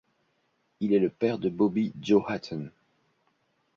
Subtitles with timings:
[0.79, 2.71] Il est le père de Bobby Joe Hatton.